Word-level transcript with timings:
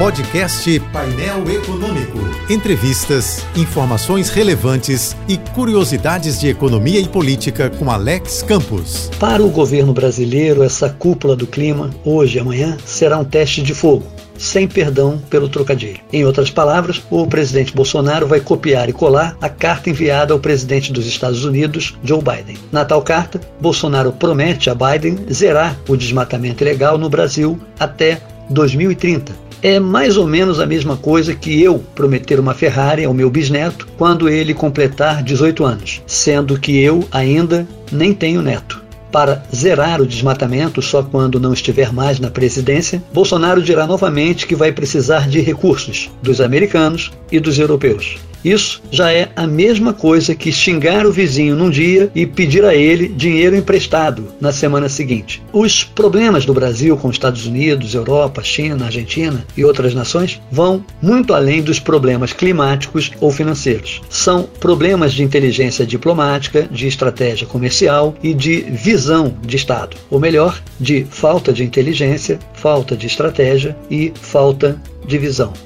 Podcast 0.00 0.80
Painel 0.94 1.46
Econômico. 1.50 2.20
Entrevistas, 2.48 3.44
informações 3.54 4.30
relevantes 4.30 5.14
e 5.28 5.36
curiosidades 5.36 6.40
de 6.40 6.48
economia 6.48 6.98
e 6.98 7.06
política 7.06 7.68
com 7.68 7.90
Alex 7.90 8.42
Campos. 8.42 9.10
Para 9.20 9.42
o 9.42 9.50
governo 9.50 9.92
brasileiro, 9.92 10.62
essa 10.62 10.88
cúpula 10.88 11.36
do 11.36 11.46
clima, 11.46 11.90
hoje 12.02 12.38
e 12.38 12.40
amanhã, 12.40 12.78
será 12.86 13.18
um 13.18 13.24
teste 13.26 13.60
de 13.60 13.74
fogo 13.74 14.06
sem 14.38 14.66
perdão 14.66 15.18
pelo 15.28 15.50
trocadilho. 15.50 16.00
Em 16.10 16.24
outras 16.24 16.50
palavras, 16.50 17.02
o 17.10 17.26
presidente 17.26 17.74
Bolsonaro 17.74 18.26
vai 18.26 18.40
copiar 18.40 18.88
e 18.88 18.94
colar 18.94 19.36
a 19.38 19.50
carta 19.50 19.90
enviada 19.90 20.32
ao 20.32 20.40
presidente 20.40 20.94
dos 20.94 21.06
Estados 21.06 21.44
Unidos, 21.44 21.94
Joe 22.02 22.22
Biden. 22.22 22.56
Na 22.72 22.86
tal 22.86 23.02
carta, 23.02 23.38
Bolsonaro 23.60 24.12
promete 24.12 24.70
a 24.70 24.74
Biden 24.74 25.18
zerar 25.30 25.76
o 25.86 25.94
desmatamento 25.94 26.64
ilegal 26.64 26.96
no 26.96 27.10
Brasil 27.10 27.60
até 27.78 28.22
2030 28.48 29.49
é 29.62 29.78
mais 29.78 30.16
ou 30.16 30.26
menos 30.26 30.60
a 30.60 30.66
mesma 30.66 30.96
coisa 30.96 31.34
que 31.34 31.62
eu 31.62 31.82
prometer 31.94 32.40
uma 32.40 32.54
Ferrari 32.54 33.04
ao 33.04 33.14
meu 33.14 33.30
bisneto 33.30 33.86
quando 33.96 34.28
ele 34.28 34.54
completar 34.54 35.22
18 35.22 35.64
anos, 35.64 36.02
sendo 36.06 36.58
que 36.58 36.78
eu 36.78 37.06
ainda 37.10 37.66
nem 37.92 38.14
tenho 38.14 38.42
neto. 38.42 38.80
Para 39.12 39.42
zerar 39.54 40.00
o 40.00 40.06
desmatamento 40.06 40.80
só 40.80 41.02
quando 41.02 41.40
não 41.40 41.52
estiver 41.52 41.92
mais 41.92 42.20
na 42.20 42.30
presidência, 42.30 43.02
Bolsonaro 43.12 43.60
dirá 43.60 43.86
novamente 43.86 44.46
que 44.46 44.54
vai 44.54 44.70
precisar 44.70 45.28
de 45.28 45.40
recursos 45.40 46.10
dos 46.22 46.40
americanos 46.40 47.10
e 47.30 47.40
dos 47.40 47.58
europeus. 47.58 48.18
Isso 48.44 48.82
já 48.90 49.12
é 49.12 49.28
a 49.36 49.46
mesma 49.46 49.92
coisa 49.92 50.34
que 50.34 50.52
xingar 50.52 51.06
o 51.06 51.12
vizinho 51.12 51.56
num 51.56 51.70
dia 51.70 52.10
e 52.14 52.26
pedir 52.26 52.64
a 52.64 52.74
ele 52.74 53.08
dinheiro 53.08 53.56
emprestado 53.56 54.28
na 54.40 54.52
semana 54.52 54.88
seguinte. 54.88 55.42
Os 55.52 55.84
problemas 55.84 56.44
do 56.44 56.54
Brasil 56.54 56.96
com 56.96 57.10
Estados 57.10 57.46
Unidos, 57.46 57.94
Europa, 57.94 58.42
China, 58.42 58.86
Argentina 58.86 59.44
e 59.56 59.64
outras 59.64 59.94
nações 59.94 60.40
vão 60.50 60.84
muito 61.02 61.34
além 61.34 61.62
dos 61.62 61.78
problemas 61.78 62.32
climáticos 62.32 63.10
ou 63.20 63.30
financeiros. 63.30 64.00
São 64.08 64.44
problemas 64.58 65.12
de 65.12 65.22
inteligência 65.22 65.86
diplomática, 65.86 66.68
de 66.70 66.86
estratégia 66.86 67.46
comercial 67.46 68.14
e 68.22 68.32
de 68.32 68.60
visão 68.62 69.34
de 69.42 69.56
Estado. 69.56 69.96
Ou 70.10 70.18
melhor, 70.18 70.60
de 70.78 71.06
falta 71.10 71.52
de 71.52 71.64
inteligência, 71.64 72.38
falta 72.54 72.96
de 72.96 73.06
estratégia 73.06 73.76
e 73.90 74.12
falta 74.20 74.80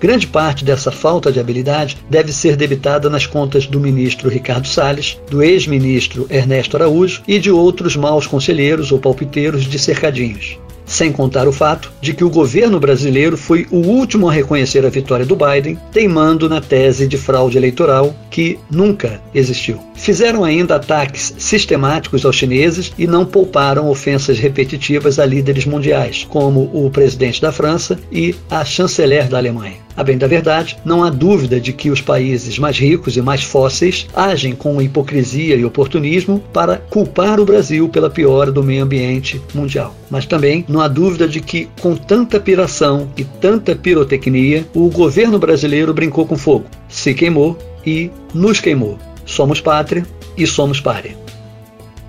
Grande 0.00 0.26
parte 0.26 0.64
dessa 0.64 0.92
falta 0.92 1.32
de 1.32 1.40
habilidade 1.40 1.96
deve 2.08 2.32
ser 2.32 2.56
debitada 2.56 3.10
nas 3.10 3.26
contas 3.26 3.66
do 3.66 3.80
ministro 3.80 4.28
Ricardo 4.28 4.68
Salles, 4.68 5.18
do 5.30 5.42
ex-ministro 5.42 6.26
Ernesto 6.30 6.76
Araújo 6.76 7.22
e 7.26 7.38
de 7.38 7.50
outros 7.50 7.96
maus 7.96 8.26
conselheiros 8.26 8.92
ou 8.92 8.98
palpiteiros 8.98 9.64
de 9.64 9.78
cercadinhos. 9.78 10.58
Sem 10.84 11.12
contar 11.12 11.48
o 11.48 11.52
fato 11.52 11.92
de 12.00 12.12
que 12.12 12.24
o 12.24 12.30
governo 12.30 12.78
brasileiro 12.78 13.36
foi 13.36 13.66
o 13.70 13.78
último 13.78 14.28
a 14.28 14.32
reconhecer 14.32 14.84
a 14.84 14.90
vitória 14.90 15.24
do 15.24 15.36
Biden, 15.36 15.78
teimando 15.92 16.48
na 16.48 16.60
tese 16.60 17.06
de 17.06 17.16
fraude 17.16 17.56
eleitoral 17.56 18.14
que 18.30 18.58
nunca 18.70 19.20
existiu. 19.34 19.78
Fizeram 19.94 20.44
ainda 20.44 20.76
ataques 20.76 21.34
sistemáticos 21.38 22.24
aos 22.24 22.36
chineses 22.36 22.92
e 22.98 23.06
não 23.06 23.24
pouparam 23.24 23.88
ofensas 23.88 24.38
repetitivas 24.38 25.18
a 25.18 25.26
líderes 25.26 25.64
mundiais, 25.64 26.26
como 26.28 26.70
o 26.72 26.90
presidente 26.90 27.40
da 27.40 27.52
França 27.52 27.98
e 28.10 28.34
a 28.50 28.64
chanceler 28.64 29.28
da 29.28 29.38
Alemanha. 29.38 29.81
A 29.96 30.02
bem 30.02 30.16
da 30.16 30.26
verdade, 30.26 30.78
não 30.84 31.04
há 31.04 31.10
dúvida 31.10 31.60
de 31.60 31.72
que 31.72 31.90
os 31.90 32.00
países 32.00 32.58
mais 32.58 32.78
ricos 32.78 33.16
e 33.16 33.22
mais 33.22 33.42
fósseis 33.42 34.06
agem 34.14 34.54
com 34.54 34.80
hipocrisia 34.80 35.54
e 35.54 35.64
oportunismo 35.64 36.42
para 36.52 36.78
culpar 36.78 37.38
o 37.38 37.44
Brasil 37.44 37.88
pela 37.88 38.08
piora 38.08 38.50
do 38.50 38.62
meio 38.62 38.84
ambiente 38.84 39.40
mundial. 39.54 39.94
Mas 40.10 40.24
também 40.24 40.64
não 40.68 40.80
há 40.80 40.88
dúvida 40.88 41.28
de 41.28 41.40
que, 41.40 41.68
com 41.80 41.94
tanta 41.94 42.40
piração 42.40 43.08
e 43.16 43.24
tanta 43.24 43.76
pirotecnia, 43.76 44.66
o 44.74 44.88
governo 44.88 45.38
brasileiro 45.38 45.92
brincou 45.92 46.26
com 46.26 46.36
fogo, 46.36 46.66
se 46.88 47.12
queimou 47.12 47.58
e 47.84 48.10
nos 48.32 48.60
queimou. 48.60 48.98
Somos 49.26 49.60
pátria 49.60 50.06
e 50.36 50.46
somos 50.46 50.80
párea. 50.80 51.16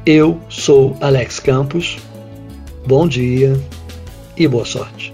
Eu 0.06 0.40
sou 0.50 0.98
Alex 1.00 1.40
Campos. 1.40 1.98
Bom 2.86 3.08
dia 3.08 3.58
e 4.36 4.48
boa 4.48 4.66
sorte. 4.66 5.13